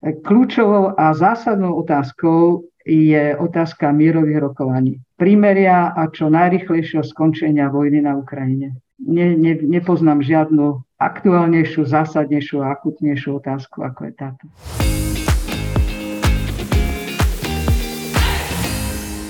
[0.00, 4.96] Kľúčovou a zásadnou otázkou je otázka mierových rokovaní.
[5.20, 8.80] Primeria a čo najrychlejšieho skončenia vojny na Ukrajine.
[8.96, 14.44] Ne, ne, nepoznám žiadnu aktuálnejšiu, zásadnejšiu a akutnejšiu otázku, ako je táto.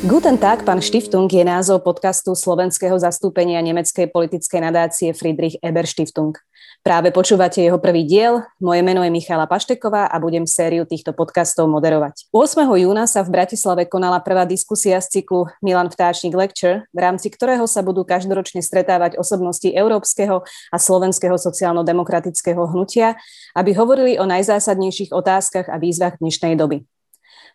[0.06, 6.38] Guten Tag, pán Stiftung je názov podcastu slovenského zastúpenia nemeckej politickej nadácie Friedrich Eber Stiftung.
[6.80, 8.40] Práve počúvate jeho prvý diel.
[8.56, 12.32] Moje meno je Michala Pašteková a budem sériu týchto podcastov moderovať.
[12.32, 12.64] 8.
[12.80, 17.68] júna sa v Bratislave konala prvá diskusia z cyklu Milan Vtáčnik Lecture, v rámci ktorého
[17.68, 20.40] sa budú každoročne stretávať osobnosti európskeho
[20.72, 23.20] a slovenského sociálno-demokratického hnutia,
[23.52, 26.88] aby hovorili o najzásadnejších otázkach a výzvach dnešnej doby.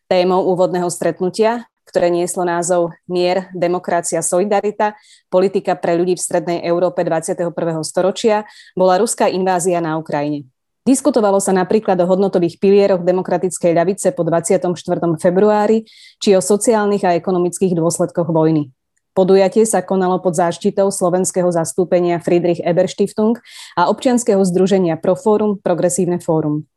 [0.05, 1.65] Témou úvodného stretnutia
[1.95, 4.99] ktoré nieslo názov Mier, demokracia, solidarita,
[5.31, 7.55] politika pre ľudí v strednej Európe 21.
[7.88, 8.44] storočia,
[8.76, 10.44] bola ruská invázia na Ukrajine.
[10.84, 14.76] Diskutovalo sa napríklad o hodnotových pilieroch demokratickej ľavice po 24.
[15.23, 15.88] februári
[16.20, 18.76] či o sociálnych a ekonomických dôsledkoch vojny.
[19.15, 23.40] Podujatie sa konalo pod záštitou slovenského zastúpenia Friedrich Eberstiftung
[23.80, 26.68] a občianskeho združenia Proforum Progresívne fórum.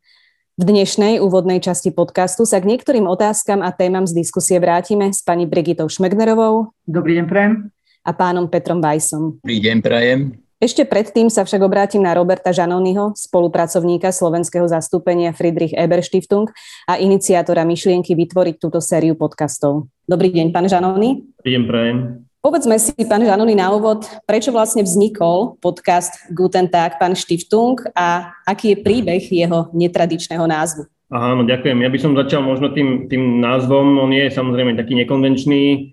[0.59, 5.23] V dnešnej úvodnej časti podcastu sa k niektorým otázkam a témam z diskusie vrátime s
[5.23, 6.75] pani Brigitou Šmegnerovou.
[6.83, 7.71] Dobrý deň, prajem.
[8.03, 9.39] A pánom Petrom Vajsom.
[9.39, 10.35] Dobrý deň, prajem.
[10.59, 16.51] Ešte predtým sa však obrátim na Roberta Žanonyho, spolupracovníka slovenského zastúpenia Friedrich Eber Stiftung
[16.91, 19.87] a iniciátora myšlienky vytvoriť túto sériu podcastov.
[20.11, 21.23] Dobrý deň, pán Žanony.
[21.39, 21.97] Dobrý deň, prajem.
[22.39, 28.31] Povedzme si, pán Žanony, na úvod, prečo vlastne vznikol podcast Guten Tag, pán Stiftung a
[28.47, 30.87] aký je príbeh jeho netradičného názvu?
[31.11, 31.83] Áno, ďakujem.
[31.83, 33.99] Ja by som začal možno tým, tým názvom.
[33.99, 35.91] On je samozrejme taký nekonvenčný.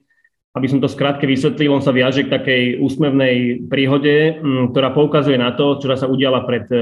[0.56, 5.36] Aby som to skrátke vysvetlil, on sa viaže k takej úsmevnej príhode, mm, ktorá poukazuje
[5.36, 6.80] na to, čo sa udiala pred e,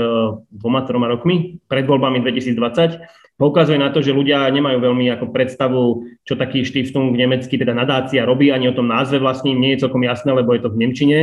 [0.55, 3.03] dvoma, troma rokmi, pred voľbami 2020
[3.35, 7.27] poukazuje na to, že ľudia nemajú veľmi ako predstavu, čo taký Stiftung v
[7.59, 10.71] teda nadácia robí, ani o tom názve vlastne nie je celkom jasné, lebo je to
[10.71, 11.19] v Nemčine.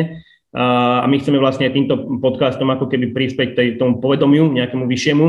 [0.52, 5.26] A my chceme vlastne týmto podcastom ako keby prispieť tej, tomu povedomiu, nejakému vyššiemu.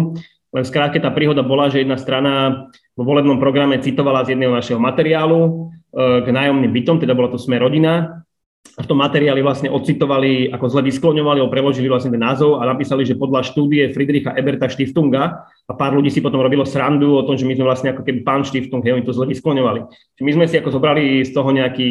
[0.53, 2.67] Len skrátke tá príhoda bola, že jedna strana
[2.99, 7.61] vo volebnom programe citovala z jedného našeho materiálu k nájomným bytom, teda bola to Sme
[7.61, 8.25] rodina,
[8.73, 13.05] v tom materiáli vlastne ocitovali, ako zle vyskloňovali, alebo preložili vlastne ten názov a napísali,
[13.05, 17.37] že podľa štúdie Friedricha Eberta Stiftunga a pár ľudí si potom robilo srandu o tom,
[17.37, 19.81] že my sme vlastne ako keby pán Stiftung, hej, oni to zle vyskloňovali.
[20.25, 21.91] My sme si ako zobrali z toho nejaký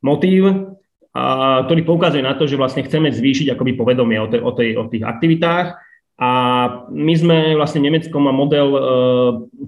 [0.00, 0.72] motív,
[1.12, 4.68] a, ktorý poukazuje na to, že vlastne chceme zvýšiť akoby povedomie o, tej, o, tej,
[4.80, 5.76] o tých aktivitách
[6.14, 6.30] a
[6.94, 8.80] my sme vlastne Nemecko má model e,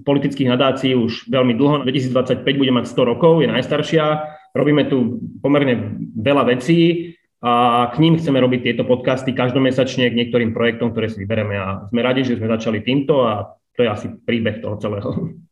[0.07, 1.83] politických nadácií už veľmi dlho.
[1.83, 7.13] 2025 bude mať 100 rokov, je najstaršia Robíme tu pomerne veľa vecí
[7.45, 11.85] a k ním chceme robiť tieto podcasty každomesačne k niektorým projektom, ktoré si vybereme a
[11.93, 15.09] sme radi, že sme začali týmto a to je asi príbeh toho celého.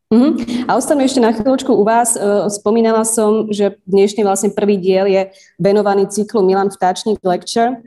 [0.10, 0.34] Uh-huh.
[0.66, 2.18] A ostanú ešte na chvíľočku u vás.
[2.18, 5.30] E, spomínala som, že dnešný vlastne prvý diel je
[5.62, 7.86] venovaný cyklu Milan Vtáčnik Lecture.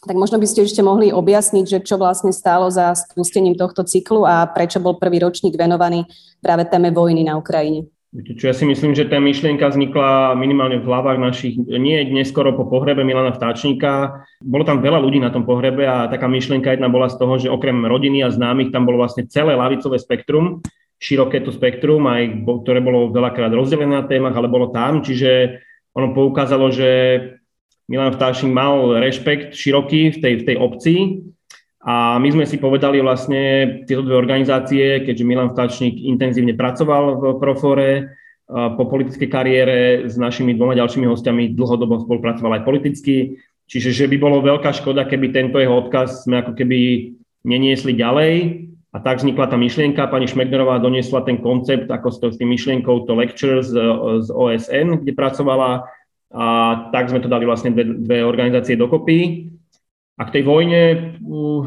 [0.00, 4.24] Tak možno by ste ešte mohli objasniť, že čo vlastne stálo za spustením tohto cyklu
[4.24, 6.08] a prečo bol prvý ročník venovaný
[6.40, 7.84] práve téme vojny na Ukrajine.
[8.10, 12.66] Čo ja si myslím, že tá myšlienka vznikla minimálne v hlavách našich, nie neskoro po
[12.66, 14.26] pohrebe Milana Vtáčnika.
[14.42, 17.52] Bolo tam veľa ľudí na tom pohrebe a taká myšlienka jedna bola z toho, že
[17.52, 20.58] okrem rodiny a známych tam bolo vlastne celé lavicové spektrum,
[20.98, 25.62] široké to spektrum, aj, ktoré bolo veľakrát rozdelené na témach, ale bolo tam, čiže
[25.94, 26.90] ono poukázalo, že
[27.90, 30.94] Milan Vtáčnik mal rešpekt široký v tej, v tej obci
[31.82, 37.24] a my sme si povedali vlastne tieto dve organizácie, keďže Milan Vtáčnik intenzívne pracoval v
[37.42, 38.14] Profore,
[38.50, 39.78] po politickej kariére
[40.10, 43.38] s našimi dvoma ďalšími hostiami dlhodobo spolupracoval aj politicky.
[43.70, 46.78] Čiže že by bolo veľká škoda, keby tento jeho odkaz sme ako keby
[47.46, 48.66] neniesli ďalej.
[48.90, 50.10] A tak vznikla tá myšlienka.
[50.10, 53.70] Pani Šmegnerová doniesla ten koncept ako s tým myšlienkou to lecture z,
[54.26, 55.86] z OSN, kde pracovala.
[56.30, 56.46] A
[56.94, 59.50] tak sme to dali vlastne dve, dve organizácie dokopy.
[60.14, 60.80] A k tej vojne
[61.18, 61.66] uh,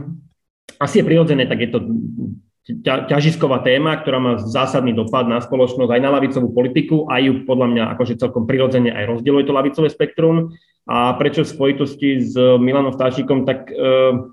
[0.80, 1.80] asi je prirodzené, tak je to
[2.88, 7.68] ťažisková téma, ktorá má zásadný dopad na spoločnosť aj na lavicovú politiku, aj ju podľa
[7.76, 10.56] mňa akože celkom prirodzene aj rozdieluje to lavicové spektrum.
[10.88, 14.32] A prečo v spojitosti s Milanom Vtáčikom, tak uh,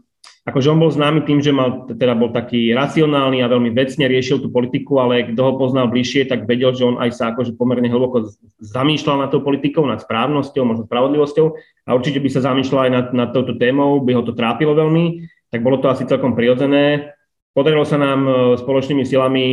[0.51, 4.43] akože on bol známy tým, že mal, teda bol taký racionálny a veľmi vecne riešil
[4.43, 7.87] tú politiku, ale kto ho poznal bližšie, tak vedel, že on aj sa akože pomerne
[7.87, 11.47] hlboko zamýšľal nad tou politikou, nad správnosťou, možno spravodlivosťou.
[11.87, 15.31] A určite by sa zamýšľal aj nad, nad touto témou, by ho to trápilo veľmi,
[15.55, 17.15] tak bolo to asi celkom prirodzené.
[17.51, 18.33] Podarilo sa nám e,
[18.63, 19.45] spoločnými silami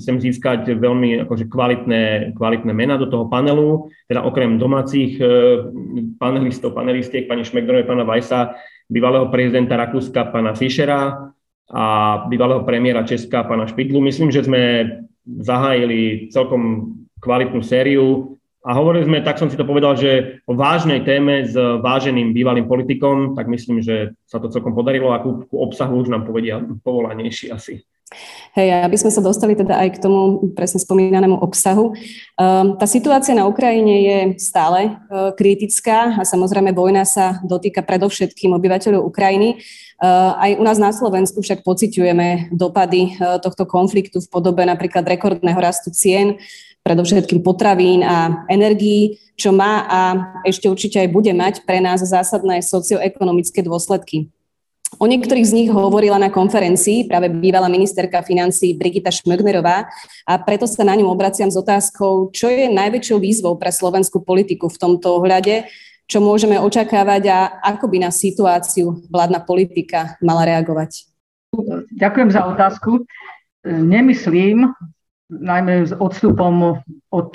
[0.00, 5.24] sem získať veľmi akože kvalitné, kvalitné mena do toho panelu, teda okrem domácich e,
[6.16, 8.56] panelistov, panelistiek, pani Šmegdorovej, pána Vajsa,
[8.90, 11.32] bývalého prezidenta Rakúska, pána Fischera
[11.70, 11.84] a
[12.28, 14.00] bývalého premiéra Česka, pána Špidlu.
[14.00, 14.62] Myslím, že sme
[15.24, 21.02] zahájili celkom kvalitnú sériu a hovorili sme, tak som si to povedal, že o vážnej
[21.02, 26.02] téme s váženým bývalým politikom, tak myslím, že sa to celkom podarilo a ku, obsahu
[26.02, 27.82] už nám povedia povolanejší asi.
[28.52, 31.96] Hej, aby sme sa dostali teda aj k tomu presne spomínanému obsahu.
[32.36, 38.52] Um, tá situácia na Ukrajine je stále uh, kritická a samozrejme vojna sa dotýka predovšetkým
[38.52, 39.56] obyvateľov Ukrajiny.
[40.02, 45.08] Uh, aj u nás na Slovensku však pociťujeme dopady uh, tohto konfliktu v podobe napríklad
[45.08, 46.36] rekordného rastu cien,
[46.82, 50.00] predovšetkým potravín a energií, čo má a
[50.42, 54.28] ešte určite aj bude mať pre nás zásadné socioekonomické dôsledky.
[55.00, 59.88] O niektorých z nich hovorila na konferencii práve bývalá ministerka financí Brigita Šmögnerová
[60.28, 64.68] a preto sa na ňu obraciam s otázkou, čo je najväčšou výzvou pre slovenskú politiku
[64.68, 65.64] v tomto ohľade,
[66.04, 67.38] čo môžeme očakávať a
[67.72, 71.08] ako by na situáciu vládna politika mala reagovať.
[71.96, 73.08] Ďakujem za otázku.
[73.64, 74.68] Nemyslím,
[75.32, 77.30] najmä s odstupom od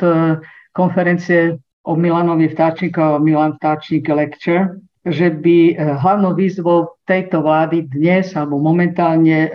[0.78, 1.58] konferencie
[1.88, 8.60] o Milanovi Vtáčnikovi, Milan Vtáčnik Lecture, že by e, hlavnou výzvou tejto vlády dnes alebo
[8.60, 9.50] momentálne e,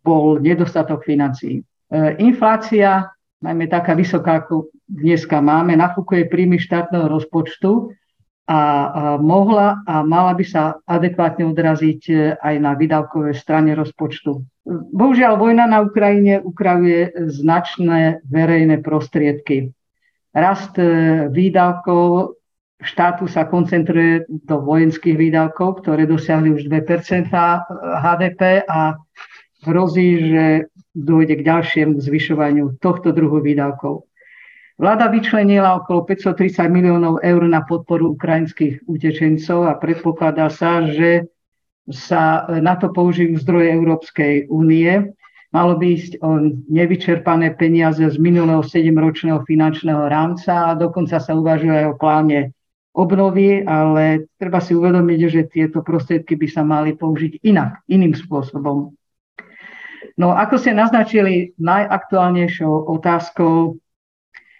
[0.00, 1.60] bol nedostatok financií.
[1.60, 1.62] E,
[2.22, 3.10] inflácia,
[3.42, 7.92] najmä taká vysoká, ako dneska máme, nafúkuje príjmy štátneho rozpočtu
[8.46, 12.02] a, mohla a mala by sa adekvátne odraziť
[12.38, 14.46] aj na výdavkovej strane rozpočtu.
[14.94, 19.74] Bohužiaľ, vojna na Ukrajine ukravuje značné verejné prostriedky.
[20.30, 20.78] Rast
[21.34, 22.38] výdavkov
[22.82, 27.32] štátu sa koncentruje do vojenských výdavkov, ktoré dosiahli už 2%
[28.04, 29.00] HDP a
[29.64, 30.44] hrozí, že
[30.92, 34.04] dôjde k ďalšiemu zvyšovaniu tohto druhu výdavkov.
[34.76, 41.24] Vláda vyčlenila okolo 530 miliónov eur na podporu ukrajinských utečencov a predpokladá sa, že
[41.88, 45.16] sa na to použijú zdroje Európskej únie.
[45.54, 51.72] Malo by ísť o nevyčerpané peniaze z minulého 7-ročného finančného rámca a dokonca sa uvažuje
[51.72, 52.55] aj o pláne
[52.96, 58.96] obnovy, ale treba si uvedomiť, že tieto prostriedky by sa mali použiť inak, iným spôsobom.
[60.16, 63.76] No ako ste naznačili, najaktuálnejšou otázkou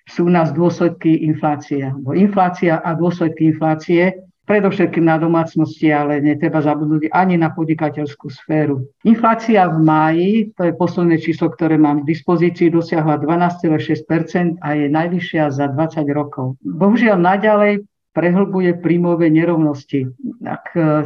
[0.07, 1.89] sú nás dôsledky inflácie.
[2.13, 8.87] Inflácia a dôsledky inflácie predovšetkým na domácnosti, ale netreba zabudnúť ani na podnikateľskú sféru.
[9.03, 14.87] Inflácia v máji, to je posledné číslo, ktoré mám k dispozícii, dosiahla 12,6% a je
[14.87, 16.55] najvyššia za 20 rokov.
[16.63, 17.83] Bohužiaľ, naďalej
[18.17, 20.09] prehlbuje príjmové nerovnosti.
[20.41, 21.05] Tak, e,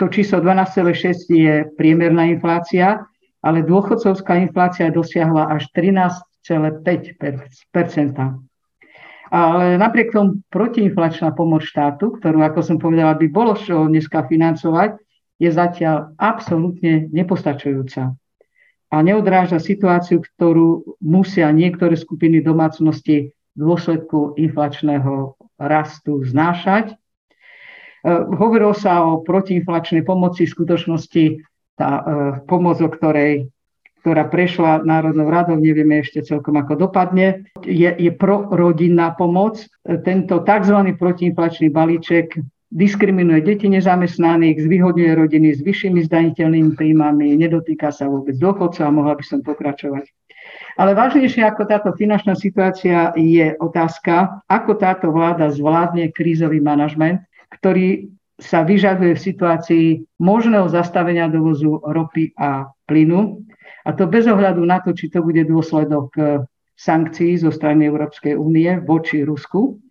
[0.00, 3.04] to číslo 12,6 je priemerná inflácia,
[3.44, 8.40] ale dôchodcovská inflácia dosiahla až 13,5
[9.28, 14.96] ale napriek tomu protiinflačná pomoc štátu, ktorú, ako som povedala, by bolo čo dneska financovať,
[15.36, 18.16] je zatiaľ absolútne nepostačujúca
[18.88, 26.94] a neodráža situáciu, ktorú musia niektoré skupiny domácnosti v dôsledku inflačného rastu znášať.
[26.94, 26.94] E,
[28.08, 31.24] hovorilo sa o protiinflačnej pomoci, v skutočnosti
[31.74, 32.02] tá e,
[32.46, 33.50] pomoc, o ktorej
[33.98, 39.58] ktorá prešla Národnou radou, nevieme ešte celkom ako dopadne, je, je prorodinná pomoc.
[39.60, 40.96] E, tento tzv.
[40.96, 42.38] protiinflačný balíček
[42.68, 49.16] diskriminuje deti nezamestnaných, zvýhodňuje rodiny s vyššími zdaniteľnými príjmami, nedotýka sa vôbec dôchodcov a mohla
[49.16, 50.08] by som pokračovať.
[50.78, 57.18] Ale vážnejšie ako táto finančná situácia je otázka, ako táto vláda zvládne krízový manažment,
[57.50, 58.06] ktorý
[58.38, 59.86] sa vyžaduje v situácii
[60.22, 63.42] možného zastavenia dovozu ropy a plynu.
[63.82, 66.22] A to bez ohľadu na to, či to bude dôsledok e,
[66.78, 69.82] sankcií zo strany Európskej únie voči Rusku,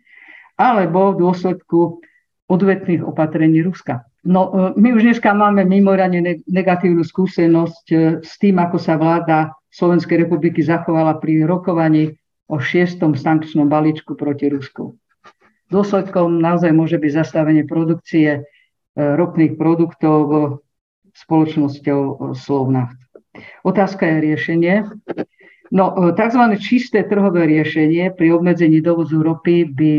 [0.56, 2.00] alebo v dôsledku
[2.48, 4.08] odvetných opatrení Ruska.
[4.24, 9.52] No, e, my už dneska máme mimoriadne negatívnu skúsenosť e, s tým, ako sa vláda
[9.78, 12.18] Slovenskej republiky zachovala pri rokovaní
[12.50, 14.98] o šiestom sankčnom balíčku proti Rusku.
[15.70, 18.42] Dôsledkom naozaj môže byť zastavenie produkcie e,
[18.98, 20.18] ropných produktov
[21.14, 22.98] spoločnosťou e, Slovnaft.
[23.62, 24.76] Otázka je riešenie.
[25.70, 26.44] No, e, tzv.
[26.58, 29.94] čisté trhové riešenie pri obmedzení dovozu ropy by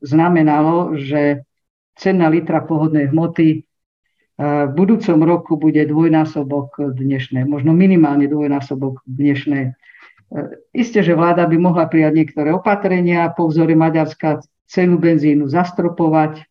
[0.00, 1.44] znamenalo, že
[1.98, 3.67] cena litra pohodnej hmoty
[4.38, 9.74] v budúcom roku bude dvojnásobok dnešné, možno minimálne dvojnásobok dnešné.
[10.72, 16.46] Isté, že vláda by mohla prijať niektoré opatrenia, po vzore Maďarska cenu benzínu zastropovať,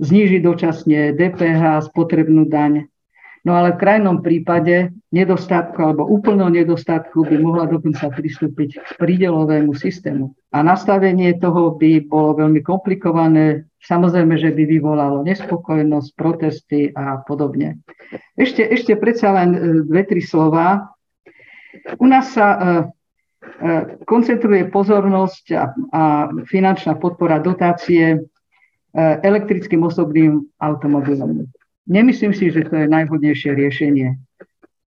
[0.00, 2.89] znížiť dočasne DPH, spotrebnú daň.
[3.40, 9.72] No ale v krajnom prípade nedostatku alebo úplného nedostatku by mohla dokonca pristúpiť k prídelovému
[9.72, 10.36] systému.
[10.52, 13.64] A nastavenie toho by bolo veľmi komplikované.
[13.80, 17.80] Samozrejme, že by vyvolalo nespokojnosť, protesty a podobne.
[18.36, 20.92] Ešte, ešte predsa len e, dve, tri slova.
[21.96, 22.66] U nás sa e, e,
[24.04, 25.64] koncentruje pozornosť a,
[25.96, 26.02] a
[26.44, 28.20] finančná podpora dotácie
[29.22, 31.46] elektrickým osobným automobilom.
[31.90, 34.14] Nemyslím si, že to je najvhodnejšie riešenie.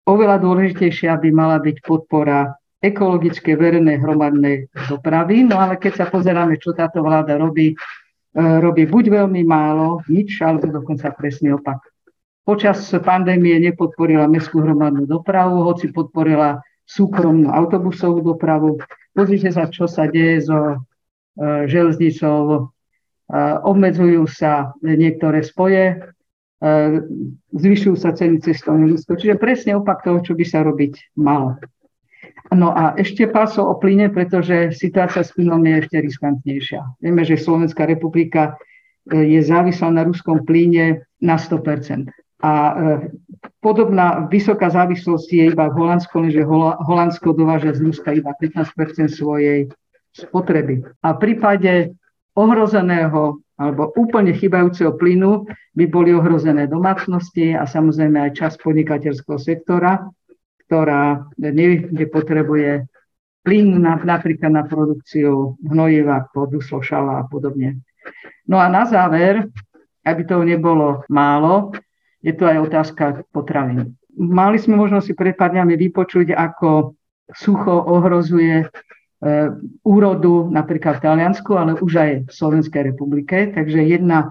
[0.07, 5.43] Oveľa dôležitejšia by mala byť podpora ekologické verejnej hromadnej dopravy.
[5.43, 7.77] No ale keď sa pozeráme, čo táto vláda robí, e,
[8.39, 11.83] robí buď veľmi málo, nič, alebo dokonca presný opak.
[12.47, 18.79] Počas pandémie nepodporila mestskú hromadnú dopravu, hoci podporila súkromnú autobusovú dopravu.
[19.11, 20.75] Pozrite sa, čo sa deje so e,
[21.67, 22.39] železnicou.
[22.55, 22.59] E,
[23.67, 26.14] obmedzujú sa niektoré spoje,
[27.51, 29.19] zvyšujú sa ceny cestovného lístkov.
[29.19, 31.59] Čiže presne opak toho, čo by sa robiť malo.
[32.53, 36.81] No a ešte pásol o plyne, pretože situácia s plynom je ešte riskantnejšia.
[37.01, 38.53] Vieme, že Slovenská republika
[39.09, 42.05] e, je závislá na ruskom plyne na 100%.
[42.45, 42.73] A e,
[43.65, 46.45] podobná vysoká závislosť je iba v Holandsku, lenže
[46.85, 49.65] Holandsko dováža z Ruska iba 15% svojej
[50.13, 50.85] spotreby.
[51.01, 51.97] A v prípade
[52.37, 60.11] ohrozeného alebo úplne chybajúceho plynu by boli ohrozené domácnosti a samozrejme aj časť podnikateľského sektora,
[60.67, 62.83] ktorá niekde potrebuje
[63.45, 67.79] plyn na, napríklad na produkciu hnojiva, poduslo, šala a podobne.
[68.49, 69.47] No a na záver,
[70.03, 71.71] aby toho nebolo málo,
[72.25, 73.95] je to aj otázka potravín.
[74.17, 76.97] Mali sme možnosť si pred pár dňami vypočuť, ako
[77.29, 78.65] sucho ohrozuje
[79.81, 83.49] úrodu napríklad v Taliansku, ale už aj v Slovenskej republike.
[83.53, 84.29] Takže jedna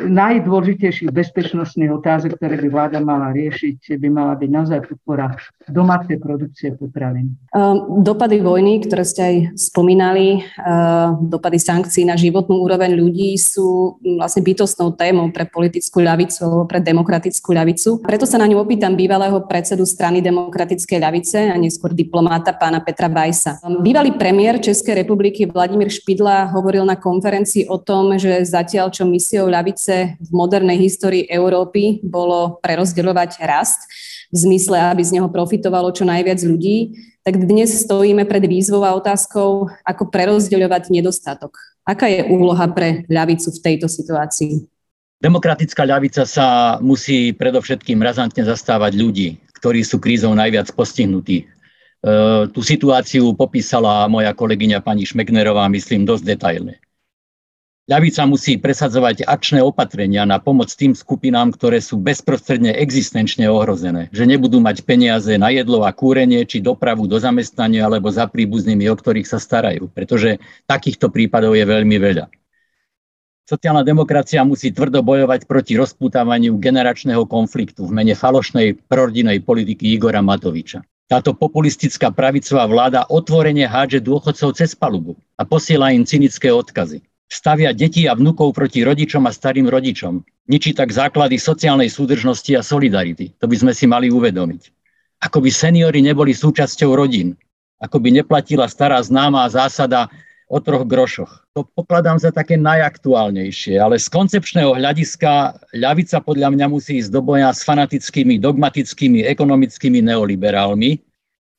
[0.00, 5.34] najdôležitejších bezpečnostných otázok, ktoré by vláda mala riešiť, by mala byť naozaj podpora
[5.68, 7.36] domácej produkcie potravín.
[7.54, 13.98] Ehm, dopady vojny, ktoré ste aj spomínali, ehm, dopady sankcií na životnú úroveň ľudí sú
[14.18, 18.02] vlastne bytostnou témou pre politickú ľavicu alebo pre demokratickú ľavicu.
[18.02, 23.08] Preto sa na ňu opýtam bývalého predsedu strany demokratickej ľavice a neskôr diplomáta pána Petra
[23.08, 23.62] Bajsa.
[23.62, 29.06] Ehm, bývalý premiér Českej republiky Vladimír Špidla hovoril na konferencii o tom, že zatiaľ čo
[29.06, 33.84] misiou ľavice v modernej histórii Európy bolo prerozdeľovať rast
[34.30, 38.96] v zmysle, aby z neho profitovalo čo najviac ľudí, tak dnes stojíme pred výzvou a
[38.96, 41.52] otázkou, ako prerozdeľovať nedostatok.
[41.84, 44.64] Aká je úloha pre ľavicu v tejto situácii?
[45.20, 49.28] Demokratická ľavica sa musí predovšetkým razantne zastávať ľudí,
[49.60, 51.44] ktorí sú krízou najviac postihnutí.
[51.44, 51.46] E,
[52.48, 56.80] tú situáciu popísala moja kolegyňa pani Šmegnerová, myslím, dosť detailne.
[57.90, 64.30] Ľavica musí presadzovať akčné opatrenia na pomoc tým skupinám, ktoré sú bezprostredne existenčne ohrozené, že
[64.30, 68.94] nebudú mať peniaze na jedlo a kúrenie, či dopravu do zamestnania alebo za príbuznými, o
[68.94, 70.38] ktorých sa starajú, pretože
[70.70, 72.30] takýchto prípadov je veľmi veľa.
[73.50, 80.22] Sociálna demokracia musí tvrdo bojovať proti rozputávaniu generačného konfliktu v mene falošnej prorodinej politiky Igora
[80.22, 80.86] Matoviča.
[81.10, 87.70] Táto populistická pravicová vláda otvorene hádže dôchodcov cez palubu a posiela im cynické odkazy stavia
[87.70, 90.26] deti a vnúkov proti rodičom a starým rodičom.
[90.50, 93.30] Ničí tak základy sociálnej súdržnosti a solidarity.
[93.38, 94.74] To by sme si mali uvedomiť.
[95.22, 97.38] Ako by seniory neboli súčasťou rodín.
[97.78, 100.10] Ako by neplatila stará známá zásada
[100.50, 101.46] o troch grošoch.
[101.54, 107.22] To pokladám za také najaktuálnejšie, ale z koncepčného hľadiska ľavica podľa mňa musí ísť do
[107.22, 110.98] boja s fanatickými, dogmatickými, ekonomickými neoliberálmi,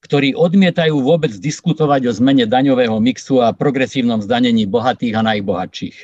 [0.01, 5.97] ktorí odmietajú vôbec diskutovať o zmene daňového mixu a progresívnom zdanení bohatých a najbohatších.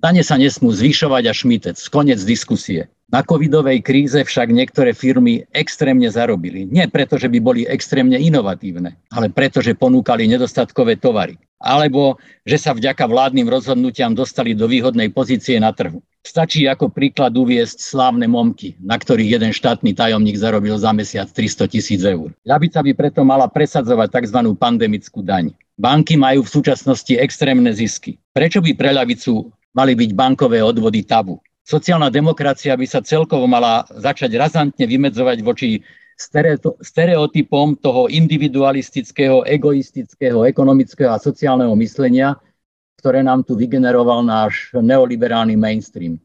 [0.00, 1.76] Dane sa nesmú zvyšovať a šmitec.
[1.92, 2.88] Konec diskusie.
[3.10, 6.62] Na covidovej kríze však niektoré firmy extrémne zarobili.
[6.62, 12.16] Nie preto, že by boli extrémne inovatívne, ale preto, že ponúkali nedostatkové tovary alebo
[12.48, 16.00] že sa vďaka vládnym rozhodnutiam dostali do výhodnej pozície na trhu.
[16.24, 21.68] Stačí ako príklad uviesť slávne momky, na ktorých jeden štátny tajomník zarobil za mesiac 300
[21.68, 22.32] tisíc eur.
[22.44, 24.40] Ľavica by preto mala presadzovať tzv.
[24.56, 25.52] pandemickú daň.
[25.80, 28.20] Banky majú v súčasnosti extrémne zisky.
[28.36, 31.40] Prečo by pre ľavicu mali byť bankové odvody tabu?
[31.70, 35.78] Sociálna demokracia by sa celkovo mala začať razantne vymedzovať voči
[36.82, 42.34] stereotypom toho individualistického, egoistického, ekonomického a sociálneho myslenia,
[42.98, 46.18] ktoré nám tu vygeneroval náš neoliberálny mainstream.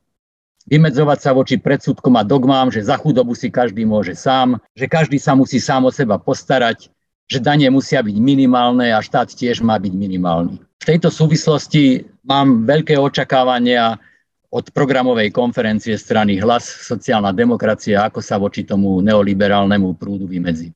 [0.66, 5.22] Vymedzovať sa voči predsudkom a dogmám, že za chudobu si každý môže sám, že každý
[5.22, 6.90] sa musí sám o seba postarať,
[7.30, 10.58] že danie musia byť minimálne a štát tiež má byť minimálny.
[10.58, 14.02] V tejto súvislosti mám veľké očakávania
[14.50, 20.74] od programovej konferencie strany Hlas, sociálna demokracia, ako sa voči tomu neoliberálnemu prúdu vymedzi.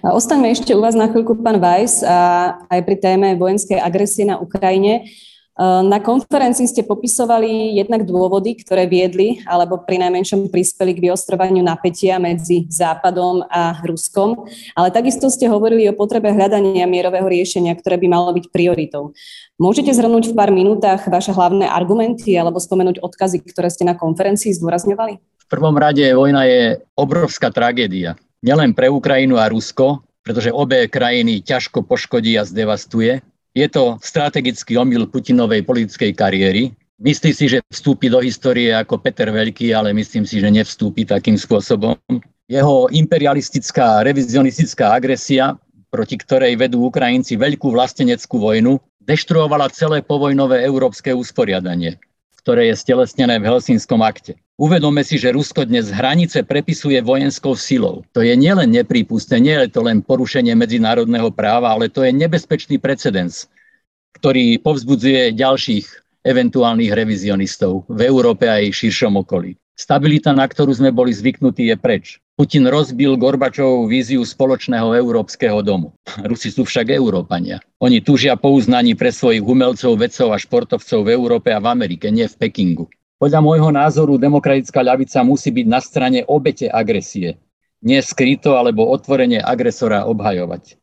[0.00, 4.40] Ostaňme ešte u vás na chvíľku, pán Weiss, a aj pri téme vojenskej agresie na
[4.40, 5.04] Ukrajine.
[5.58, 12.22] Na konferencii ste popisovali jednak dôvody, ktoré viedli alebo pri najmenšom prispeli k vyostrovaniu napätia
[12.22, 14.46] medzi Západom a Ruskom,
[14.78, 19.10] ale takisto ste hovorili o potrebe hľadania mierového riešenia, ktoré by malo byť prioritou.
[19.58, 24.54] Môžete zhrnúť v pár minútach vaše hlavné argumenty alebo spomenúť odkazy, ktoré ste na konferencii
[24.54, 25.18] zdôrazňovali?
[25.18, 28.14] V prvom rade vojna je obrovská tragédia.
[28.46, 33.26] Nielen pre Ukrajinu a Rusko, pretože obe krajiny ťažko poškodí a zdevastuje,
[33.58, 36.70] je to strategický omyl Putinovej politickej kariéry.
[37.02, 41.34] Myslí si, že vstúpi do histórie ako Peter Veľký, ale myslím si, že nevstúpi takým
[41.34, 41.98] spôsobom.
[42.46, 45.58] Jeho imperialistická, revizionistická agresia,
[45.90, 51.98] proti ktorej vedú Ukrajinci veľkú vlasteneckú vojnu, deštruovala celé povojnové európske usporiadanie,
[52.42, 54.38] ktoré je stelesnené v Helsinskom akte.
[54.58, 58.02] Uvedome si, že Rusko dnes hranice prepisuje vojenskou silou.
[58.10, 62.82] To je nielen neprípustné, nie je to len porušenie medzinárodného práva, ale to je nebezpečný
[62.82, 63.46] precedens,
[64.18, 65.86] ktorý povzbudzuje ďalších
[66.26, 69.54] eventuálnych revizionistov v Európe a jej širšom okolí.
[69.78, 72.18] Stabilita, na ktorú sme boli zvyknutí, je preč.
[72.34, 75.94] Putin rozbil Gorbačovú víziu spoločného európskeho domu.
[76.26, 77.62] Rusi sú však Európania.
[77.78, 82.10] Oni túžia po uznaní pre svojich umelcov, vedcov a športovcov v Európe a v Amerike,
[82.10, 82.90] nie v Pekingu.
[83.18, 87.42] Podľa môjho názoru demokratická ľavica musí byť na strane obete agresie,
[87.82, 90.78] nie skryto alebo otvorene agresora obhajovať.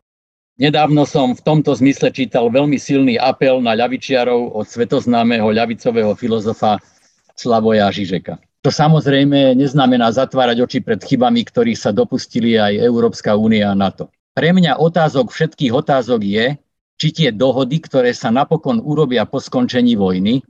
[0.60, 6.80] Nedávno som v tomto zmysle čítal veľmi silný apel na ľavičiarov od svetoznámeho ľavicového filozofa
[7.36, 8.39] Slavoja Žižeka.
[8.63, 14.12] To samozrejme neznamená zatvárať oči pred chybami, ktorých sa dopustili aj Európska únia a NATO.
[14.36, 16.60] Pre mňa otázok všetkých otázok je,
[16.96, 20.44] či tie dohody, ktoré sa napokon urobia po skončení vojny,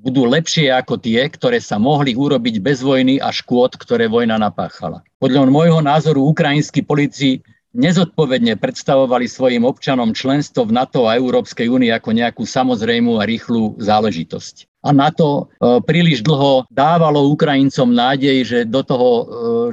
[0.00, 5.04] budú lepšie ako tie, ktoré sa mohli urobiť bez vojny a škôd, ktoré vojna napáchala.
[5.20, 11.90] Podľa môjho názoru ukrajinskí politici nezodpovedne predstavovali svojim občanom členstvo v NATO a Európskej únii
[11.94, 18.38] ako nejakú samozrejmú a rýchlu záležitosť a na to e, príliš dlho dávalo Ukrajincom nádej,
[18.44, 19.24] že do, toho, e,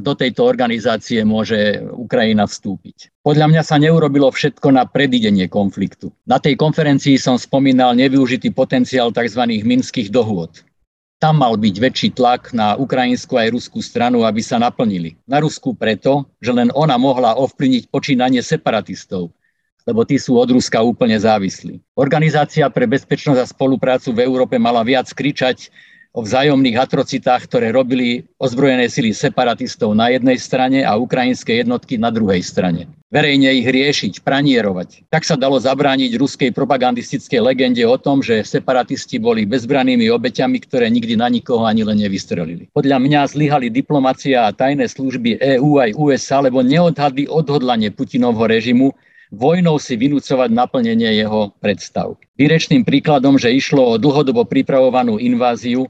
[0.03, 3.11] do tejto organizácie môže Ukrajina vstúpiť.
[3.23, 6.11] Podľa mňa sa neurobilo všetko na predidenie konfliktu.
[6.27, 9.47] Na tej konferencii som spomínal nevyužitý potenciál tzv.
[9.63, 10.59] minských dohôd.
[11.17, 15.17] Tam mal byť väčší tlak na ukrajinskú aj ruskú stranu, aby sa naplnili.
[15.25, 19.33] Na Rusku preto, že len ona mohla ovplyvniť počínanie separatistov,
[19.89, 21.81] lebo tí sú od Ruska úplne závislí.
[21.97, 25.73] Organizácia pre bezpečnosť a spoluprácu v Európe mala viac kričať
[26.17, 32.09] o vzájomných atrocitách, ktoré robili ozbrojené sily separatistov na jednej strane a ukrajinské jednotky na
[32.09, 32.89] druhej strane.
[33.13, 35.07] Verejne ich riešiť, pranierovať.
[35.13, 40.91] Tak sa dalo zabrániť ruskej propagandistickej legende o tom, že separatisti boli bezbranými obeťami, ktoré
[40.91, 42.67] nikdy na nikoho ani len nevystrelili.
[42.73, 48.91] Podľa mňa zlyhali diplomacia a tajné služby EÚ aj USA, lebo neodhadli odhodlanie Putinovho režimu
[49.31, 52.15] vojnou si vynúcovať naplnenie jeho predstav.
[52.35, 55.87] Výrečným príkladom, že išlo o dlhodobo pripravovanú inváziu,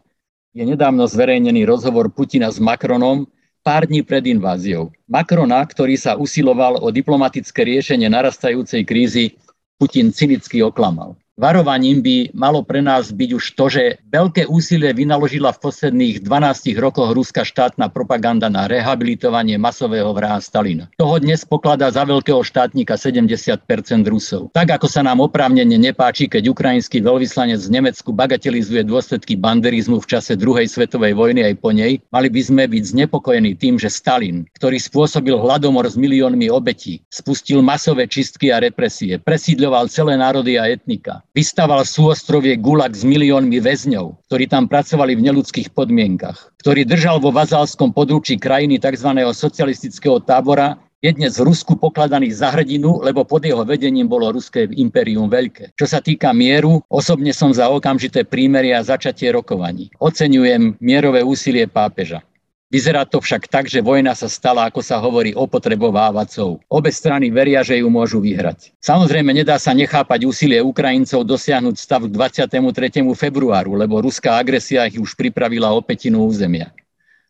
[0.58, 3.30] je nedávno zverejnený rozhovor Putina s Macronom
[3.62, 4.90] pár dní pred inváziou.
[5.06, 9.38] Macrona, ktorý sa usiloval o diplomatické riešenie narastajúcej krízy,
[9.78, 11.14] Putin cynicky oklamal.
[11.38, 16.74] Varovaním by malo pre nás byť už to, že veľké úsilie vynaložila v posledných 12
[16.82, 20.90] rokoch ruská štátna propaganda na rehabilitovanie masového vraha Stalina.
[20.98, 23.70] Toho dnes pokladá za veľkého štátnika 70%
[24.10, 24.50] Rusov.
[24.50, 30.10] Tak ako sa nám oprávnene nepáči, keď ukrajinský veľvyslanec z Nemecku bagatelizuje dôsledky banderizmu v
[30.10, 34.50] čase druhej svetovej vojny aj po nej, mali by sme byť znepokojení tým, že Stalin,
[34.58, 40.66] ktorý spôsobil hladomor s miliónmi obetí, spustil masové čistky a represie, presídľoval celé národy a
[40.66, 47.22] etnika, vystaval súostrovie Gulag s miliónmi väzňov, ktorí tam pracovali v neludských podmienkach, ktorý držal
[47.22, 49.14] vo vazalskom područí krajiny tzv.
[49.38, 54.66] socialistického tábora, je dnes v Rusku pokladaný za hrdinu, lebo pod jeho vedením bolo ruské
[54.66, 55.78] impérium veľké.
[55.78, 59.94] Čo sa týka mieru, osobne som za okamžité prímerie a začatie rokovaní.
[60.02, 62.26] Oceňujem mierové úsilie pápeža.
[62.68, 66.60] Vyzerá to však tak, že vojna sa stala, ako sa hovorí, opotrebovávacou.
[66.68, 68.76] Obe strany veria, že ju môžu vyhrať.
[68.84, 73.08] Samozrejme, nedá sa nechápať úsilie Ukrajincov dosiahnuť stav k 23.
[73.16, 76.76] februáru, lebo ruská agresia ich už pripravila o petinu územia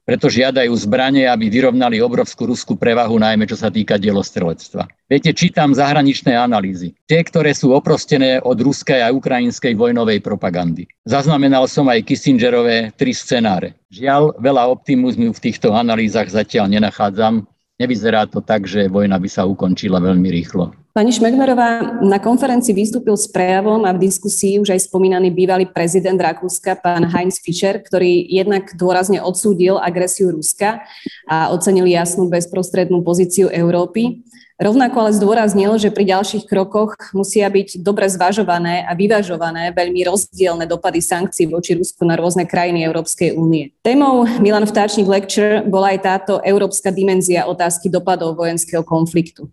[0.08, 4.88] preto žiadajú zbranie, aby vyrovnali obrovskú ruskú prevahu, najmä čo sa týka dielostrelectva.
[5.12, 6.96] Viete, čítam zahraničné analýzy.
[7.04, 10.88] Tie, ktoré sú oprostené od ruskej a ukrajinskej vojnovej propagandy.
[11.04, 13.76] Zaznamenal som aj Kissingerové tri scenáre.
[13.91, 17.43] Žiaľ, veľa optimizmu v týchto analýzach zatiaľ nenachádzam.
[17.76, 20.72] Nevyzerá to tak, že vojna by sa ukončila veľmi rýchlo.
[20.98, 26.18] Pani Šmegnerová, na konferencii vystúpil s prejavom a v diskusii už aj spomínaný bývalý prezident
[26.18, 30.82] Rakúska, pán Heinz Fischer, ktorý jednak dôrazne odsúdil agresiu Ruska
[31.30, 34.26] a ocenil jasnú bezprostrednú pozíciu Európy.
[34.58, 40.65] Rovnako ale zdôraznil, že pri ďalších krokoch musia byť dobre zvažované a vyvažované veľmi rozdielne
[40.65, 43.78] dopady sankcií voči Rusku na rôzne krajiny Európskej únie.
[43.86, 49.46] Témou Milan Vtáčnik Lecture bola aj táto európska dimenzia otázky dopadov vojenského konfliktu.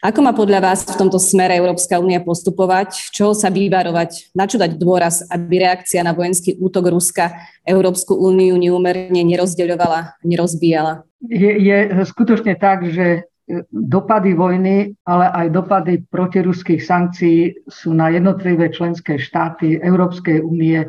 [0.00, 3.12] Ako má podľa vás v tomto smere Európska únia postupovať?
[3.12, 4.32] Čoho sa vyvarovať?
[4.32, 11.04] Na čo dať dôraz, aby reakcia na vojenský útok Ruska Európsku úniu neúmerne nerozdeľovala, nerozbíjala?
[11.28, 13.28] Je, je skutočne tak, že
[13.70, 17.38] dopady vojny, ale aj dopady protiruských sankcií
[17.70, 20.82] sú na jednotlivé členské štáty Európskej únie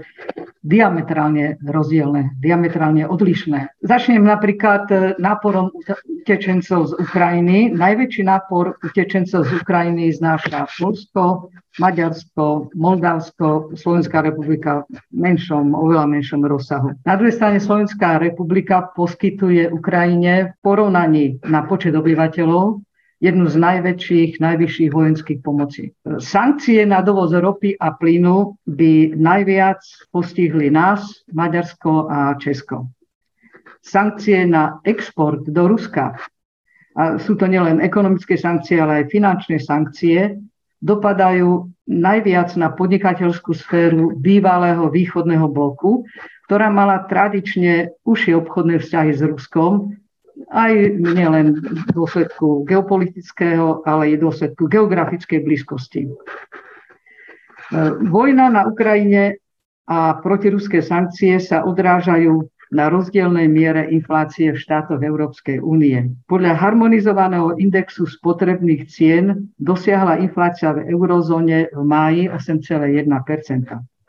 [0.68, 3.80] diametrálne rozdielne, diametrálne odlišné.
[3.80, 5.72] Začnem napríklad náporom
[6.28, 7.72] utečencov z Ukrajiny.
[7.72, 11.48] Najväčší nápor utečencov z Ukrajiny znáša Polsko,
[11.80, 16.98] Maďarsko, Moldavsko, Slovenská republika v menšom, oveľa menšom rozsahu.
[17.06, 22.82] Na druhej strane Slovenská republika poskytuje Ukrajine v porovnaní na počet obyvateľov
[23.18, 25.92] jednu z najväčších, najvyšších vojenských pomocí.
[26.22, 29.82] Sankcie na dovoz ropy a plynu by najviac
[30.14, 32.94] postihli nás, Maďarsko a Česko.
[33.82, 36.14] Sankcie na export do Ruska,
[36.98, 40.34] a sú to nielen ekonomické sankcie, ale aj finančné sankcie,
[40.82, 46.06] dopadajú najviac na podnikateľskú sféru bývalého východného bloku,
[46.50, 49.94] ktorá mala tradične užšie obchodné vzťahy s Ruskom,
[50.48, 56.02] aj nielen v dôsledku geopolitického, ale aj dôsledku geografickej blízkosti.
[56.06, 56.12] E,
[58.08, 59.42] vojna na Ukrajine
[59.90, 66.12] a protiruské sankcie sa odrážajú na rozdielnej miere inflácie v štátoch Európskej únie.
[66.28, 73.08] Podľa harmonizovaného indexu spotrebných cien dosiahla inflácia v eurozóne v máji 8,1%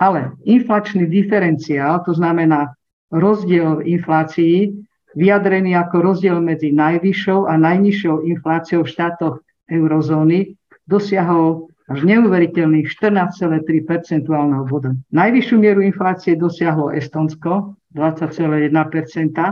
[0.03, 2.75] Ale inflačný diferenciál, to znamená
[3.15, 9.37] rozdiel v inflácii, vyjadrený ako rozdiel medzi najvyššou a najnižšou infláciou v štátoch
[9.69, 14.93] eurozóny, dosiahol až neuveriteľných 14,3 percentuálneho boda.
[15.09, 18.69] Najvyššiu mieru inflácie dosiahlo Estonsko 20,1%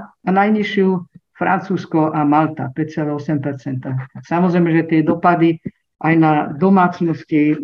[0.04, 0.88] a najnižšiu
[1.36, 5.60] Francúzsko a Malta 5,8% Samozrejme, že tie dopady
[6.00, 7.56] aj na domácnosti,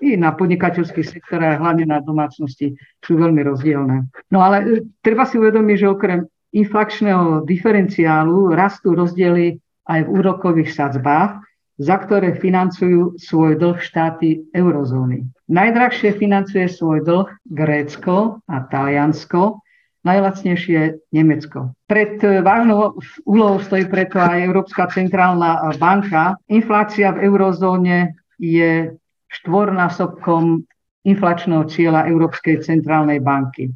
[0.00, 4.08] i na podnikateľský sektor, aj hlavne na domácnosti sú veľmi rozdielne.
[4.30, 11.42] No ale treba si uvedomiť, že okrem inflačného diferenciálu rastú rozdiely aj v úrokových sadzbách,
[11.80, 15.24] za ktoré financujú svoj dlh štáty eurozóny.
[15.48, 19.64] Najdrahšie financuje svoj dlh Grécko a Taliansko,
[20.04, 21.72] najlacnejšie Nemecko.
[21.88, 26.36] Pred vážnou úlohou stojí preto aj Európska centrálna banka.
[26.52, 28.92] Inflácia v eurozóne je
[29.30, 30.64] štvornásobkom
[31.04, 33.72] inflačného cieľa Európskej centrálnej banky.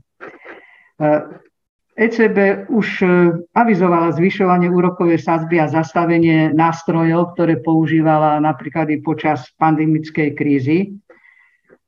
[1.95, 3.07] ECB už e,
[3.55, 10.99] avizovala zvyšovanie úrokovej sadzby a zastavenie nástrojov, ktoré používala napríklad i počas pandemickej krízy,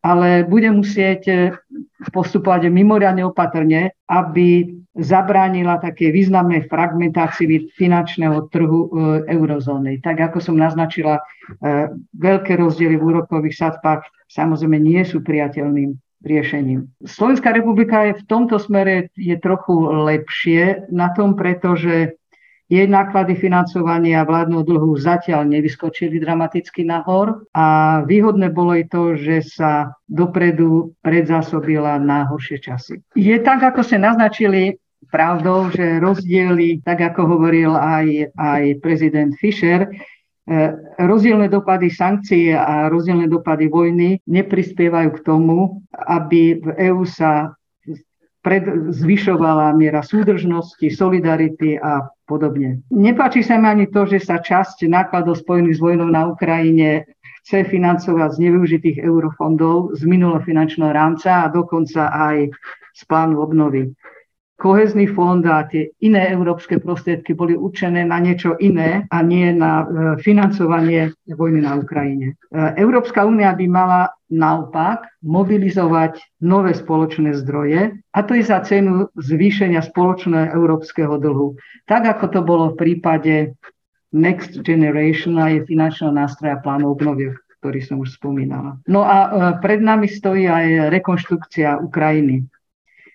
[0.06, 1.34] ale bude musieť e,
[2.14, 8.88] postupovať mimoriadne opatrne, aby zabránila také významnej fragmentácii finančného trhu e,
[9.34, 9.98] eurozóny.
[10.06, 11.18] Tak ako som naznačila,
[12.14, 15.94] veľké rozdiely v úrokových sadzbách samozrejme nie sú priateľným
[16.26, 16.90] riešením.
[17.06, 19.74] Slovenská republika je v tomto smere je trochu
[20.10, 22.18] lepšie na tom, pretože
[22.66, 29.46] jej náklady financovania vládneho dlhu zatiaľ nevyskočili dramaticky nahor a výhodné bolo i to, že
[29.46, 32.98] sa dopredu predzásobila na horšie časy.
[33.14, 39.86] Je tak, ako ste naznačili, pravdou, že rozdiely, tak ako hovoril aj, aj prezident Fischer,
[40.96, 47.50] rozdielne dopady sankcií a rozdielne dopady vojny neprispievajú k tomu, aby v EÚ sa
[48.46, 48.62] pred,
[48.94, 52.78] zvyšovala miera súdržnosti, solidarity a podobne.
[52.94, 57.10] Nepáči sa mi ani to, že sa časť nákladov spojených s vojnou na Ukrajine
[57.42, 62.54] chce financovať z nevyužitých eurofondov z minulého finančného rámca a dokonca aj
[62.94, 63.90] z plánu obnovy
[64.56, 69.84] kohezný fond a tie iné európske prostriedky boli určené na niečo iné a nie na
[69.84, 69.86] e,
[70.24, 72.32] financovanie vojny na Ukrajine.
[72.32, 72.34] E,
[72.80, 79.84] Európska únia by mala naopak mobilizovať nové spoločné zdroje a to je za cenu zvýšenia
[79.84, 81.54] spoločného európskeho dlhu.
[81.84, 83.34] Tak ako to bolo v prípade
[84.16, 87.28] Next Generation a je finančného nástroja plánu obnovy,
[87.60, 88.80] ktorý som už spomínala.
[88.88, 89.28] No a e,
[89.60, 92.48] pred nami stojí aj rekonštrukcia Ukrajiny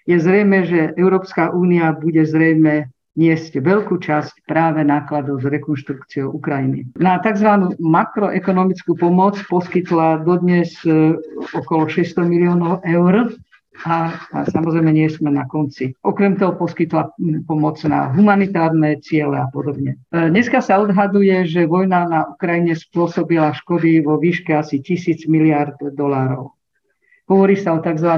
[0.10, 6.96] je zrejme, že Európska únia bude zrejme niesť veľkú časť práve nákladov s rekonštrukciou Ukrajiny.
[6.96, 7.76] Na tzv.
[7.80, 11.20] makroekonomickú pomoc poskytla dodnes e,
[11.52, 13.36] okolo 600 miliónov eur
[13.84, 15.92] a, a samozrejme nie sme na konci.
[16.08, 17.12] Okrem toho poskytla
[17.44, 20.00] pomoc na humanitárne ciele a podobne.
[20.08, 25.76] E, dneska sa odhaduje, že vojna na Ukrajine spôsobila škody vo výške asi tisíc miliard
[25.84, 26.56] dolárov.
[27.30, 28.12] Hovorí sa o tzv.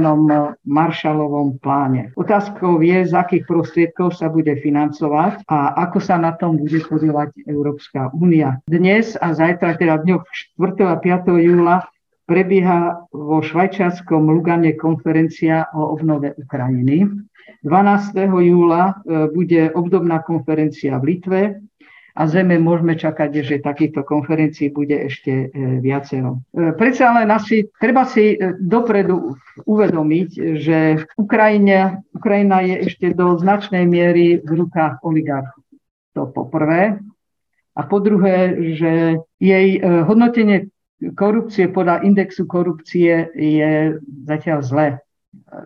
[0.63, 2.15] maršalovom pláne.
[2.15, 7.35] Otázkou je, z akých prostriedkov sa bude financovať a ako sa na tom bude podielať
[7.45, 8.63] Európska únia.
[8.65, 10.23] Dnes a zajtra, teda dňoch
[10.57, 10.93] 4.
[10.93, 11.29] a 5.
[11.43, 11.75] júla,
[12.23, 17.05] prebieha vo švajčiarskom Lugane konferencia o obnove Ukrajiny.
[17.63, 18.15] 12.
[18.43, 18.93] júla e,
[19.31, 21.41] bude obdobná konferencia v Litve
[22.13, 26.45] a zrejme môžeme čakať, že takýchto konferencií bude ešte e, viacero.
[26.53, 29.33] E, predsa len asi treba si e, dopredu
[29.65, 30.29] uvedomiť,
[30.61, 30.77] že
[31.17, 35.65] Ukrajina, Ukrajina je ešte do značnej miery v rukách oligarchov.
[36.13, 37.01] To po prvé.
[37.73, 40.69] A po druhé, že jej hodnotenie
[41.17, 43.97] korupcie podľa indexu korupcie je
[44.29, 44.87] zatiaľ zlé.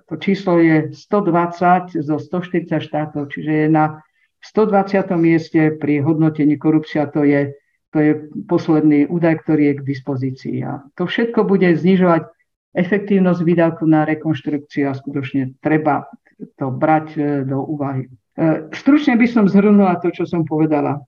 [0.07, 4.06] To číslo je 120 zo 140 štátov, čiže je na
[4.53, 5.11] 120.
[5.19, 7.51] mieste pri hodnotení korupcia to je,
[7.91, 8.11] to je
[8.47, 10.57] posledný údaj, ktorý je k dispozícii.
[10.63, 12.31] A to všetko bude znižovať
[12.77, 16.05] efektívnosť výdavku na rekonštrukciu a skutočne treba
[16.61, 18.05] to brať e, do úvahy.
[18.37, 21.01] E, stručne by som zhrnula to, čo som povedala.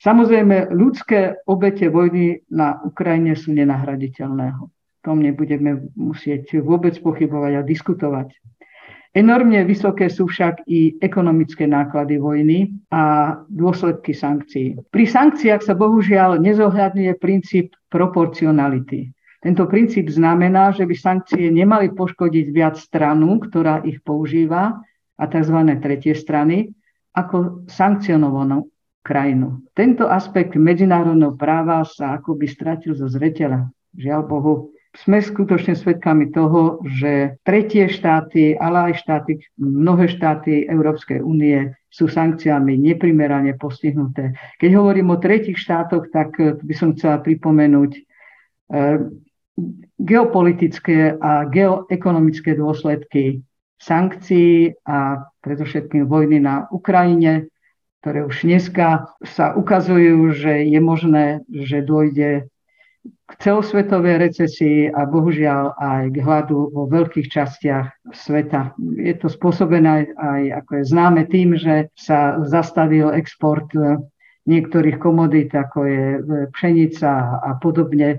[0.00, 4.54] Samozrejme, ľudské obete vojny na Ukrajine sú nenahraditeľné.
[5.00, 8.28] tom nebudeme musieť vôbec pochybovať a diskutovať.
[9.16, 14.76] Enormne vysoké sú však i ekonomické náklady vojny a dôsledky sankcií.
[14.92, 19.16] Pri sankciách sa bohužiaľ nezohľadňuje princíp proporcionality.
[19.40, 24.84] Tento princíp znamená, že by sankcie nemali poškodiť viac stranu, ktorá ich používa,
[25.16, 25.58] a tzv.
[25.80, 26.68] tretie strany,
[27.16, 28.68] ako sankcionovanú
[29.00, 29.64] krajinu.
[29.72, 33.72] Tento aspekt medzinárodného práva sa akoby stratil zo zreteľa.
[33.96, 41.20] Žiaľ Bohu, sme skutočne svedkami toho, že tretie štáty, ale aj štáty, mnohé štáty Európskej
[41.20, 44.32] únie sú sankciami neprimerane postihnuté.
[44.56, 49.00] Keď hovorím o tretich štátoch, tak by som chcela pripomenúť eh,
[49.96, 53.40] geopolitické a geoekonomické dôsledky
[53.76, 57.48] sankcií a predovšetkým vojny na Ukrajine,
[58.00, 62.48] ktoré už dneska sa ukazujú, že je možné, že dôjde
[63.26, 68.74] k celosvetovej recesii a bohužiaľ aj k hladu vo veľkých častiach sveta.
[68.78, 73.66] Je to spôsobené aj, ako je známe, tým, že sa zastavil export
[74.46, 76.04] niektorých komodít, ako je
[76.54, 78.18] pšenica a podobne e,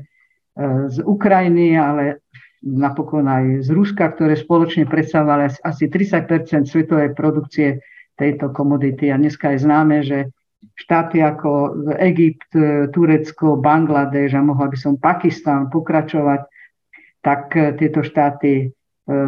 [0.91, 2.27] z Ukrajiny, ale
[2.67, 7.79] napokon aj z Ruska, ktoré spoločne predstavovali asi 30% svetovej produkcie
[8.19, 9.07] tejto komodity.
[9.07, 10.35] A dneska je známe, že
[10.77, 12.53] štáty ako Egypt,
[12.93, 16.45] Turecko, Bangladeš a mohla by som Pakistan pokračovať,
[17.21, 18.65] tak e, tieto štáty e,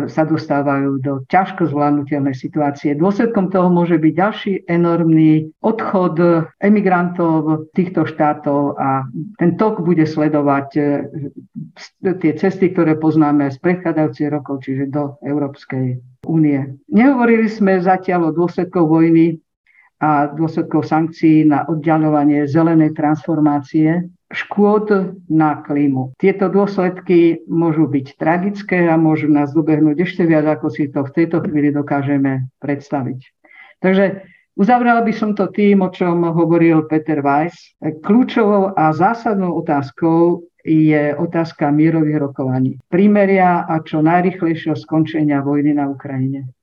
[0.08, 2.96] sa dostávajú do ťažko zvládnutelnej situácie.
[2.96, 9.10] Dôsledkom toho môže byť ďalší enormný odchod emigrantov týchto štátov a
[9.42, 10.82] ten tok bude sledovať e,
[12.24, 16.78] tie cesty, ktoré poznáme z predchádzajúcich rokov, čiže do Európskej únie.
[16.88, 19.42] Nehovorili sme zatiaľ o dôsledkoch vojny
[20.00, 26.16] a dôsledkov sankcií na oddialovanie zelenej transformácie škôd na klímu.
[26.16, 31.14] Tieto dôsledky môžu byť tragické a môžu nás dobehnúť ešte viac, ako si to v
[31.14, 33.20] tejto chvíli dokážeme predstaviť.
[33.82, 34.24] Takže
[34.56, 37.76] uzavrela by som to tým, o čom hovoril Peter Weiss.
[37.82, 42.78] Kľúčovou a zásadnou otázkou je otázka mierových rokovaní.
[42.88, 46.54] Primeria a čo najrychlejšieho skončenia vojny na Ukrajine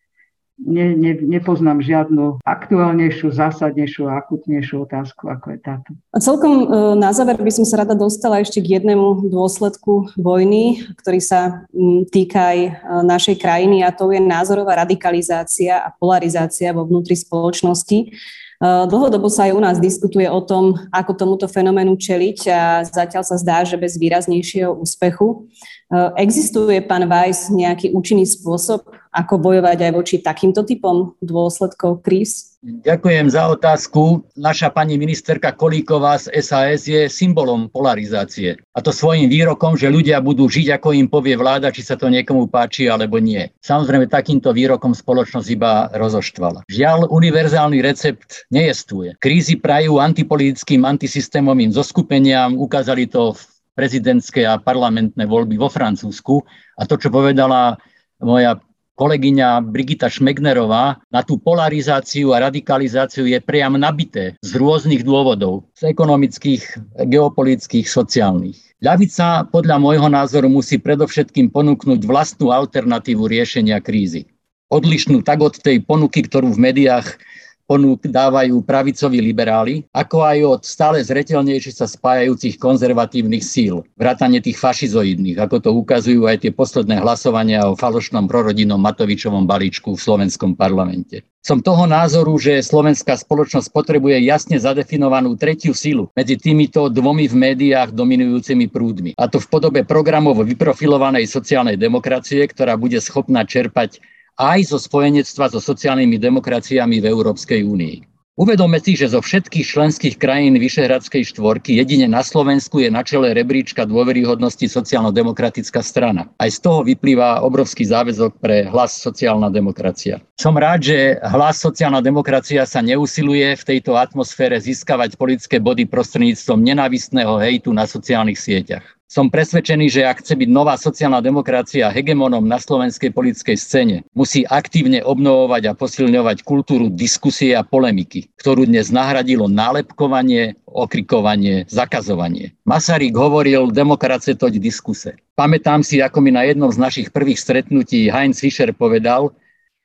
[0.58, 5.90] ne, ne, nepoznám žiadnu aktuálnejšiu, zásadnejšiu a akutnejšiu otázku, ako je táto.
[6.12, 6.66] A celkom e,
[6.96, 11.68] na záver by som sa rada dostala ešte k jednému dôsledku vojny, ktorý sa
[12.08, 12.70] týka aj e,
[13.04, 18.12] našej krajiny a to je názorová radikalizácia a polarizácia vo vnútri spoločnosti.
[18.56, 23.20] Eh, dlhodobo sa aj u nás diskutuje o tom, ako tomuto fenoménu čeliť a zatiaľ
[23.20, 25.44] sa zdá, že bez výraznejšieho úspechu.
[25.86, 32.58] Eh, existuje, pán Weiss, nejaký účinný spôsob, ako bojovať aj voči takýmto typom dôsledkov kríz?
[32.66, 34.26] Ďakujem za otázku.
[34.34, 38.58] Naša pani ministerka Kolíková z SAS je symbolom polarizácie.
[38.74, 42.10] A to svojim výrokom, že ľudia budú žiť, ako im povie vláda, či sa to
[42.10, 43.46] niekomu páči alebo nie.
[43.62, 46.66] Samozrejme, takýmto výrokom spoločnosť iba rozoštvala.
[46.66, 49.14] Žiaľ, univerzálny recept nejestuje.
[49.22, 53.40] Krízy prajú antipolitickým, antisystémovým zoskupeniam, ukázali to v
[53.76, 56.40] prezidentské a parlamentné voľby vo Francúzsku.
[56.80, 57.76] A to, čo povedala
[58.18, 58.56] moja
[58.96, 65.92] kolegyňa Brigita Šmegnerová, na tú polarizáciu a radikalizáciu je priam nabité z rôznych dôvodov, z
[65.92, 66.64] ekonomických,
[67.04, 68.56] geopolitických, sociálnych.
[68.80, 74.32] Ľavica podľa môjho názoru musí predovšetkým ponúknuť vlastnú alternatívu riešenia krízy.
[74.72, 77.20] Odlišnú tak od tej ponuky, ktorú v médiách
[77.66, 84.56] ponúk dávajú pravicoví liberáli, ako aj od stále zretelnejšie sa spájajúcich konzervatívnych síl, vrátane tých
[84.56, 90.54] fašizoidných, ako to ukazujú aj tie posledné hlasovania o falošnom prorodinnom Matovičovom balíčku v slovenskom
[90.54, 91.26] parlamente.
[91.46, 97.38] Som toho názoru, že slovenská spoločnosť potrebuje jasne zadefinovanú tretiu silu medzi týmito dvomi v
[97.38, 99.14] médiách dominujúcimi prúdmi.
[99.14, 104.02] A to v podobe programov vyprofilovanej sociálnej demokracie, ktorá bude schopná čerpať
[104.36, 108.16] aj zo spojenectva so sociálnymi demokraciami v Európskej únii.
[108.36, 113.32] Uvedome si, že zo všetkých členských krajín Vyšehradskej štvorky jedine na Slovensku je na čele
[113.32, 116.28] rebríčka dôveryhodnosti sociálno-demokratická strana.
[116.36, 120.20] Aj z toho vyplýva obrovský záväzok pre hlas sociálna demokracia.
[120.36, 126.60] Som rád, že hlas sociálna demokracia sa neusiluje v tejto atmosfére získavať politické body prostredníctvom
[126.60, 128.95] nenávistného hejtu na sociálnych sieťach.
[129.06, 134.42] Som presvedčený, že ak chce byť nová sociálna demokracia hegemonom na slovenskej politickej scéne, musí
[134.42, 142.58] aktívne obnovovať a posilňovať kultúru diskusie a polemiky, ktorú dnes nahradilo nálepkovanie, okrikovanie, zakazovanie.
[142.66, 145.14] Masaryk hovoril, demokracie toť diskuse.
[145.38, 149.30] Pamätám si, ako mi na jednom z našich prvých stretnutí Heinz Fischer povedal,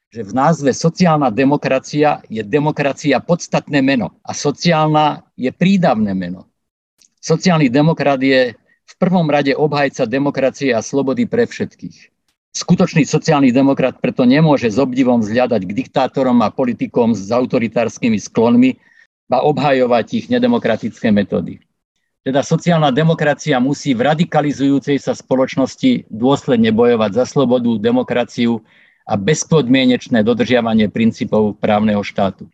[0.09, 6.49] že v názve sociálna demokracia je demokracia podstatné meno a sociálna je prídavné meno.
[7.21, 8.57] Sociálny demokrat je
[9.01, 12.13] prvom rade obhajca demokracie a slobody pre všetkých.
[12.53, 18.77] Skutočný sociálny demokrat preto nemôže s obdivom vzhľadať k diktátorom a politikom s autoritárskymi sklonmi
[19.33, 21.57] a obhajovať ich nedemokratické metódy.
[22.21, 28.61] Teda sociálna demokracia musí v radikalizujúcej sa spoločnosti dôsledne bojovať za slobodu, demokraciu
[29.09, 32.45] a bezpodmienečné dodržiavanie princípov právneho štátu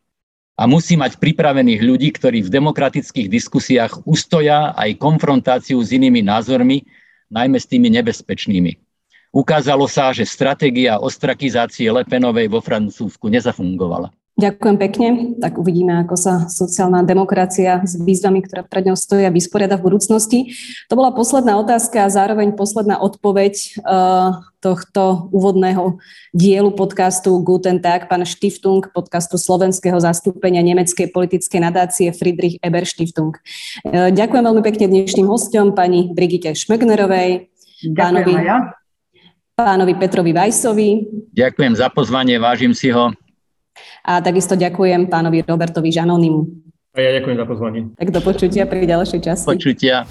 [0.58, 6.82] a musí mať pripravených ľudí, ktorí v demokratických diskusiách ustoja aj konfrontáciu s inými názormi,
[7.30, 8.82] najmä s tými nebezpečnými.
[9.30, 14.10] Ukázalo sa, že stratégia ostrakizácie Lepenovej vo Francúzsku nezafungovala.
[14.38, 15.08] Ďakujem pekne.
[15.42, 20.54] Tak uvidíme, ako sa sociálna demokracia s výzvami, ktoré pred ňou stoja, vysporiada v budúcnosti.
[20.88, 25.98] To bola posledná otázka a zároveň posledná odpoveď uh, tohto úvodného
[26.38, 33.34] dielu podcastu Guten Tag, pán Stiftung, podcastu slovenského zastúpenia nemeckej politickej nadácie Friedrich Eber Stiftung.
[33.90, 37.50] Uh, ďakujem veľmi pekne dnešným hostom, pani Brigite Šmegnerovej,
[37.90, 38.70] pánovi, ja.
[39.58, 40.90] pánovi Petrovi Vajsovi.
[41.34, 43.18] Ďakujem za pozvanie, vážim si ho.
[44.08, 46.42] A takisto ďakujem pánovi Robertovi Žanonimu.
[46.96, 47.82] A ja ďakujem za pozvanie.
[47.94, 49.48] Tak do počutia pri ďalšej časti.
[49.54, 50.08] Počutia.